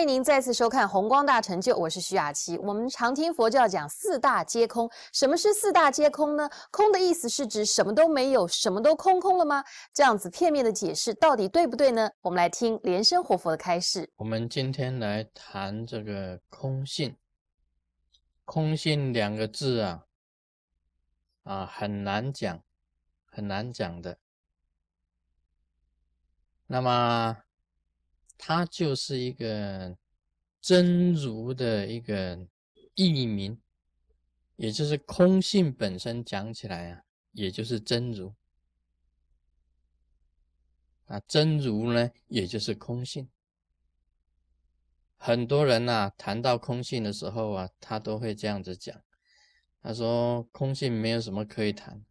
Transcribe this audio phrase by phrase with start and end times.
[0.00, 2.56] 欢迎您再次收看《红光大成就》，我是徐雅琪。
[2.56, 6.48] 我们常听佛教讲四大皆空，什么是四大皆空呢？
[6.70, 9.62] 空的意思是指什么都没有，什么都空空了吗？
[9.92, 12.10] 这样子片面的解释到底对不对呢？
[12.22, 14.10] 我们来听莲生活佛的开示。
[14.16, 17.14] 我们今天来谈这个空性。
[18.46, 20.06] 空性两个字啊，
[21.42, 22.58] 啊很难讲，
[23.26, 24.16] 很难讲的。
[26.66, 27.36] 那么。
[28.42, 29.98] 它就是一个
[30.62, 32.48] 真如的一个
[32.94, 33.60] 译名，
[34.56, 38.34] 也就是空性本身讲起来啊，也就是真如
[41.04, 43.28] 啊，真如呢，也就是空性。
[45.18, 49.04] 很多人呐，谈到空性的时候啊，他都会这样子讲，
[49.82, 52.06] 他说空性没有什么可以谈，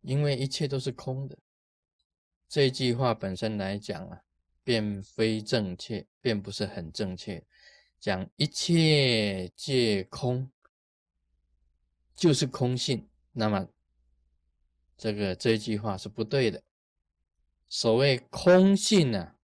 [0.00, 1.38] 因为一切都是空的。
[2.48, 4.22] 这句话本身来讲啊。
[4.64, 7.44] 便非正确，便不是很正确。
[7.98, 10.50] 讲一切皆空，
[12.16, 13.08] 就是空性。
[13.32, 13.68] 那么，
[14.96, 16.62] 这个这句话是不对的。
[17.68, 19.34] 所谓空性呢，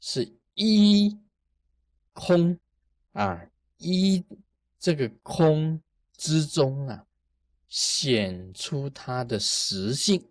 [0.00, 1.18] 是一
[2.12, 2.58] 空
[3.12, 3.48] 啊，
[3.78, 4.24] 一
[4.78, 5.80] 这个空
[6.16, 7.06] 之中啊，
[7.68, 10.30] 显出它的实性，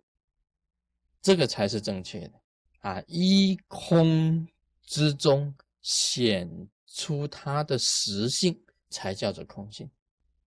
[1.20, 2.40] 这个才是正确的。
[2.80, 4.46] 啊，一空
[4.82, 9.90] 之中显出它的实性，才叫做空性。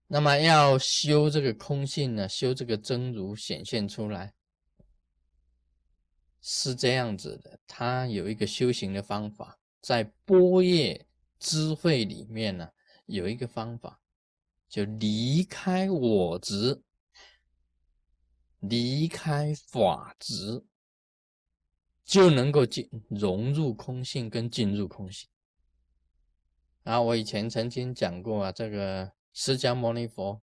[0.07, 4.33] 那么要修这个空性呢，修这个真如显现出来，
[6.41, 7.59] 是这样子的。
[7.67, 11.05] 它有一个修行的方法，在波叶
[11.39, 12.69] 智慧里面呢，
[13.05, 13.99] 有一个方法，
[14.67, 16.81] 就离开我执，
[18.59, 20.63] 离开法执。
[22.11, 25.29] 就能够进融入空性跟进入空性。
[26.83, 30.41] 啊，我以前曾经讲过啊，这个释迦牟尼佛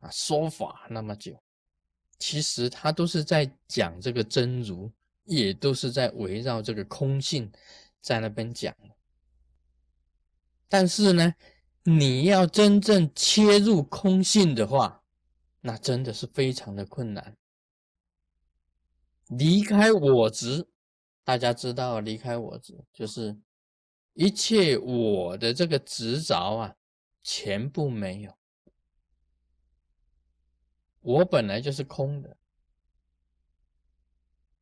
[0.00, 1.42] 啊说法那么久，
[2.18, 4.92] 其实他都是在讲这个真如，
[5.24, 7.50] 也都是在围绕这个空性
[8.02, 8.76] 在那边讲。
[10.68, 11.34] 但是呢，
[11.84, 15.02] 你要真正切入空性的话，
[15.62, 17.38] 那真的是非常的困难，
[19.28, 20.68] 离开我执。
[21.22, 23.38] 大家知道，离开我执就是
[24.14, 26.74] 一切我的这个执着啊，
[27.22, 28.36] 全部没有。
[31.00, 32.36] 我本来就是空的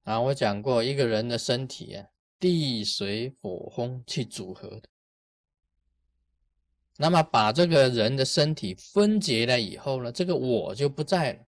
[0.02, 0.20] 啊！
[0.20, 2.06] 我讲过，一个人的身体啊，
[2.38, 4.88] 地水火风去组合的。
[6.96, 11.46] 那么把这个人的身体分解了以后呢，这个我就不在了。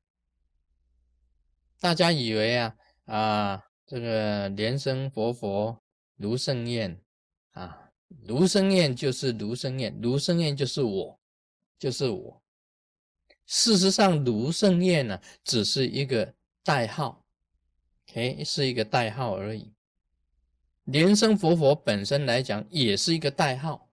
[1.78, 3.69] 大家以为啊啊。
[3.90, 5.76] 这个莲生活佛
[6.18, 6.96] 卢胜彦
[7.50, 7.90] 啊，
[8.22, 11.18] 卢胜彦就是卢胜彦，卢胜彦就是我，
[11.76, 12.40] 就是我。
[13.46, 17.24] 事实上，卢胜彦呢，只是一个代号
[18.06, 19.72] ，OK，是一个代号而已。
[20.84, 23.90] 莲生活佛本身来讲，也是一个代号，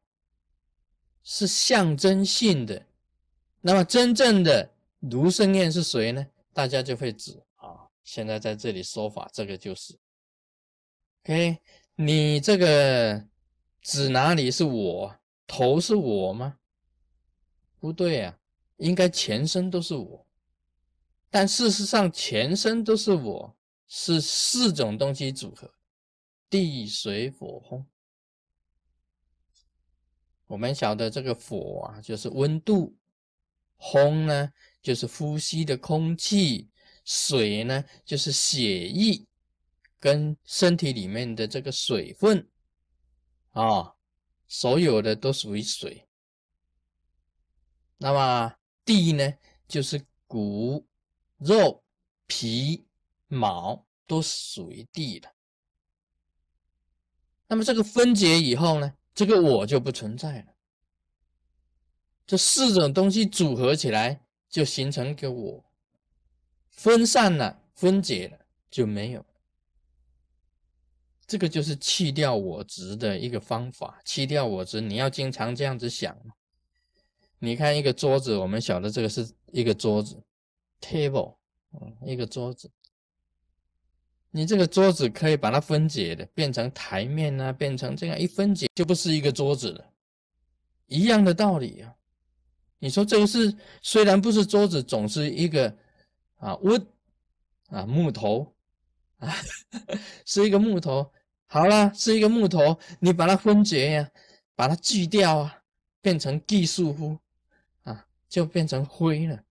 [1.23, 2.85] 是象征性的。
[3.61, 6.27] 那么，真正的卢胜彦是谁呢？
[6.53, 7.41] 大家就会指。
[8.07, 9.93] 现在在这里说法，这个就是
[11.25, 11.59] ，OK，
[11.95, 13.27] 你这个
[13.81, 15.13] 指哪里是我？
[15.45, 16.57] 头是我吗？
[17.81, 18.39] 不对啊，
[18.77, 20.25] 应该全身都是我。
[21.29, 23.57] 但事实上，全身都是我，
[23.89, 25.69] 是四种东西组合：
[26.49, 27.85] 地、水、火、风。
[30.45, 32.95] 我们晓得这个火啊，就是温度；
[33.77, 36.69] 风呢，就是呼吸的空气。
[37.07, 39.25] 水呢，就是血液
[39.97, 42.45] 跟身体里面的这个水分
[43.51, 43.95] 啊，
[44.45, 46.05] 所有的都属于水。
[47.97, 48.53] 那么
[48.83, 49.33] 地呢，
[49.69, 50.85] 就是骨、
[51.37, 51.81] 肉、
[52.27, 52.85] 皮、
[53.27, 55.31] 毛都属于地了。
[57.47, 60.53] 那么这个分解以后呢，这个我就不存在了。
[62.25, 65.66] 这四种东西组合起来，就形成一个我。
[66.77, 68.37] 分散了，分解了
[68.69, 69.25] 就没有。
[71.25, 73.99] 这个就是去掉我执的一个方法。
[74.05, 76.15] 去掉我执，你要经常这样子想。
[77.39, 80.23] 你看一个桌子，我们晓得这个是一个桌子
[80.79, 81.35] ，table，
[81.73, 82.71] 嗯，一个桌子。
[84.29, 89.83] 你这个桌子可以把它分解的，变成台面啊，变成这样一分解，就不是一个桌子了。
[90.85, 91.93] 一样的道理啊。
[92.77, 95.75] 你说这个是虽然不是桌子，总是一个。
[96.37, 96.85] 啊，wood，
[97.69, 98.55] 啊木头，
[99.17, 99.33] 啊
[100.25, 101.11] 是一个木头，
[101.47, 104.11] 好了，是一个木头，你把它分解呀，
[104.55, 105.63] 把它锯掉啊，
[106.01, 107.17] 变成技术乎
[107.83, 109.43] 啊，就变成灰了。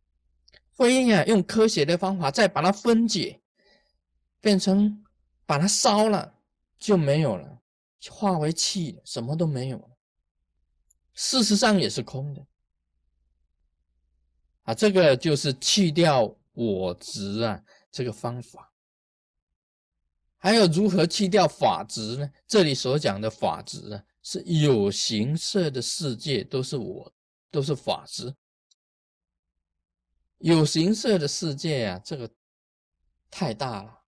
[0.76, 3.40] 灰呀，用科学的方法再把它分解，
[4.40, 5.04] 变成
[5.46, 6.34] 把它烧了
[6.78, 7.60] 就没有了，
[8.10, 9.88] 化为气，什么都没有了。
[11.14, 12.46] 事实上也是空的
[14.64, 17.62] 啊，这个就是去掉我执啊，
[17.92, 18.72] 这个方法。
[20.38, 22.30] 还有如何去掉法执呢？
[22.46, 27.14] 这里所讲的法执啊，是有形色的世界都是我，
[27.50, 28.34] 都是法执。
[30.38, 32.30] 有形色的世界啊，这个
[33.30, 34.02] 太大了。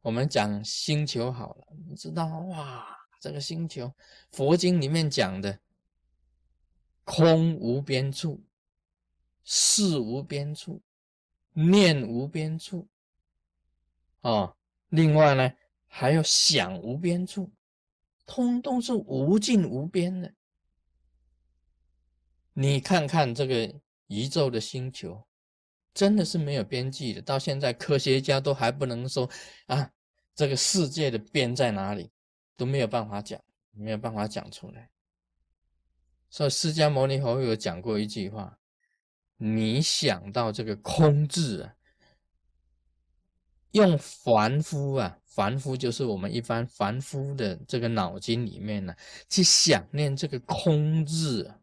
[0.00, 2.96] 我们讲星球好了，你知道哇？
[3.20, 3.92] 这个星球，
[4.30, 5.58] 佛经里面讲的
[7.02, 8.44] 空无边处，
[9.42, 10.80] 事无边处，
[11.62, 12.88] 念无边处，
[14.20, 14.54] 啊，
[14.88, 15.52] 另外呢
[15.86, 17.52] 还有想无边处，
[18.26, 20.34] 通通是无尽无边的。
[22.52, 25.24] 你看看这个宇宙的星球。
[25.94, 29.28] 真的是没有边际的，到现在科学家都还不能说
[29.66, 29.90] 啊，
[30.32, 32.12] 这个世界的边在哪里，
[32.56, 34.90] 都没有办法讲，没有办法讲出来。
[36.30, 38.57] 所以释迦牟尼佛有讲过一句话：
[39.38, 41.74] 你想到这个空字啊，
[43.70, 48.94] 用凡夫啊，凡夫就是我们一般凡夫的这个脑筋里面呢，
[49.28, 51.54] 去想念这个空字，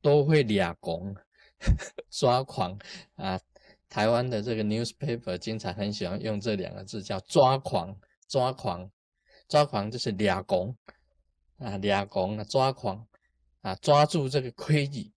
[0.00, 1.14] 都会俩拱。
[2.10, 2.76] 抓狂
[3.14, 3.40] 啊！
[3.88, 8.90] 台湾的这个 newspaper 经常很喜欢用这两个字，叫抓狂，抓狂，
[9.46, 10.76] 抓狂就是俩拱
[11.58, 13.06] 啊，俩拱啊，抓狂
[13.60, 15.12] 啊，抓住这个规矩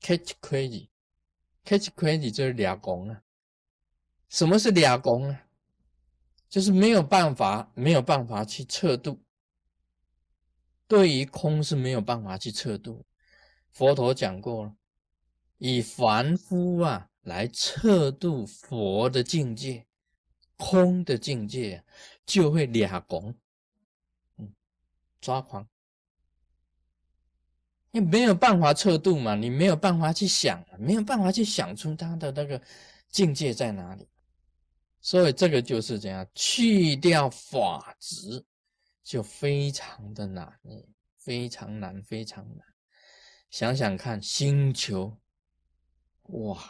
[0.00, 3.22] catch crazy，catch crazy 就是俩拱啊。
[4.28, 5.38] 什么是俩拱呢？
[6.48, 9.22] 就是没有办法，没有办法去测度，
[10.88, 13.06] 对于空是没有办法去测度。
[13.70, 14.76] 佛陀讲过了，
[15.58, 19.86] 以凡夫啊来测度佛的境界，
[20.56, 21.84] 空的境界
[22.26, 23.32] 就会俩拱，
[24.38, 24.52] 嗯，
[25.20, 25.68] 抓狂，
[27.92, 32.60] 你没有办法测度嘛，你没有办法去想，没有办法去想出他的那个
[33.08, 34.08] 境界在哪里，
[35.00, 38.44] 所以这个就是这样，去掉法执
[39.02, 40.60] 就非常的难，
[41.18, 42.64] 非常难，非常难。
[43.50, 45.18] 想想看，星球，
[46.22, 46.62] 哇，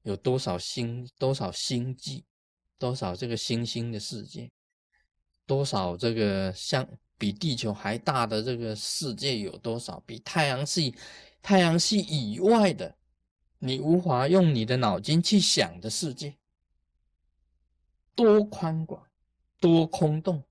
[0.00, 2.24] 有多少星，多少星际，
[2.78, 4.50] 多少这个星星的世界，
[5.44, 6.88] 多少这个像
[7.20, 10.02] 比地球还大的这个世界有多少？
[10.06, 10.96] 比太阳系、
[11.40, 12.96] 太阳系以外的，
[13.58, 16.34] 你无法用你的脑筋去想的世界，
[18.14, 19.06] 多宽广，
[19.60, 20.42] 多空洞，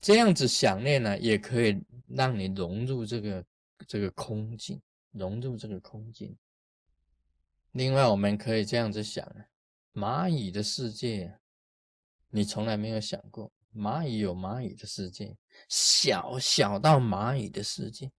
[0.00, 1.78] 这样子想念呢，也可以
[2.08, 3.44] 让你融入这个。
[3.86, 4.82] 这个空境，
[5.12, 6.36] 融入这个空境。
[7.70, 9.46] 另外，我们可以这样子想啊，
[9.94, 11.38] 蚂蚁的世界，
[12.28, 15.36] 你从来没有想过，蚂蚁有蚂蚁的世界，
[15.68, 18.10] 小小到蚂蚁的世界，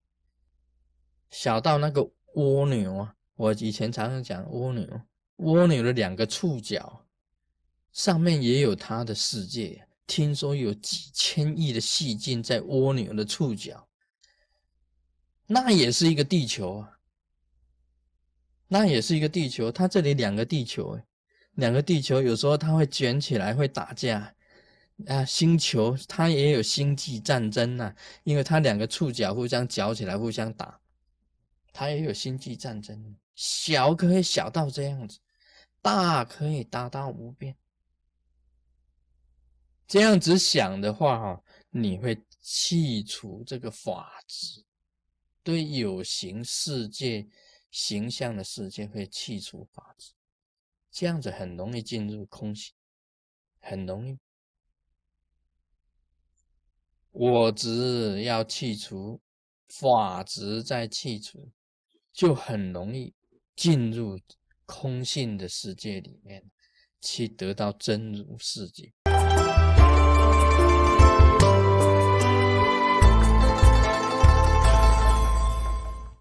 [1.29, 3.15] 小到那个蜗牛啊。
[3.35, 5.01] 我以前常常讲蜗牛，
[5.37, 7.05] 蜗牛的两个触角
[7.94, 9.85] 上面也有它的世界。
[10.06, 13.87] 听说有几千亿的细菌在蜗牛的触角。
[15.45, 16.99] 那也是一个地球啊，
[18.68, 19.71] 那也是一个地球。
[19.71, 20.99] 它这里两个地球，
[21.53, 24.35] 两个地球有时候它会卷起来，会打架
[25.07, 25.23] 啊。
[25.25, 30.79] 星球它也有星际战争呐，因为它两个触角互相搅起来，互相打，
[31.71, 33.15] 它也有星际战争。
[33.35, 35.19] 小可以小到这样子，
[35.81, 37.56] 大可以大到无边。
[39.87, 44.63] 这样子想的话，哈，你会去除这个法执。
[45.41, 47.27] 对有形世界、
[47.71, 50.11] 形象的世界会去除法执，
[50.91, 52.73] 这样子很容易进入空性，
[53.59, 54.19] 很容易。
[57.11, 59.19] 我执要去除，
[59.68, 61.51] 法执再去除，
[62.13, 63.13] 就很容易
[63.56, 64.19] 进入
[64.66, 66.49] 空性的世界里面，
[67.01, 68.94] 去得到真如世界。